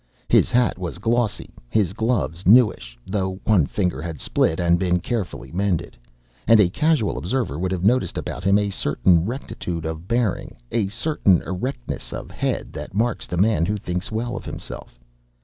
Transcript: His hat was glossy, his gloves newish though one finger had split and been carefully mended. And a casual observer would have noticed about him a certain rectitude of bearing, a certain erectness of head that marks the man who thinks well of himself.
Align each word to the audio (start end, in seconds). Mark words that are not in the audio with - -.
His 0.29 0.49
hat 0.49 0.79
was 0.79 0.97
glossy, 0.97 1.53
his 1.69 1.93
gloves 1.93 2.47
newish 2.47 2.97
though 3.05 3.39
one 3.43 3.67
finger 3.67 4.01
had 4.01 4.19
split 4.19 4.59
and 4.59 4.79
been 4.79 4.99
carefully 4.99 5.51
mended. 5.51 5.95
And 6.47 6.59
a 6.59 6.69
casual 6.71 7.19
observer 7.19 7.59
would 7.59 7.71
have 7.71 7.83
noticed 7.83 8.17
about 8.17 8.43
him 8.43 8.57
a 8.57 8.71
certain 8.71 9.25
rectitude 9.27 9.85
of 9.85 10.07
bearing, 10.07 10.55
a 10.71 10.87
certain 10.87 11.43
erectness 11.43 12.13
of 12.13 12.31
head 12.31 12.73
that 12.73 12.95
marks 12.95 13.27
the 13.27 13.37
man 13.37 13.63
who 13.67 13.77
thinks 13.77 14.09
well 14.11 14.35
of 14.35 14.43
himself. 14.43 14.97